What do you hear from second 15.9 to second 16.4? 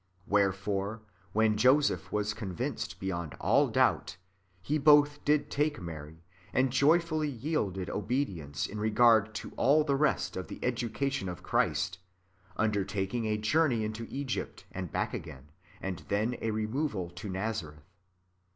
then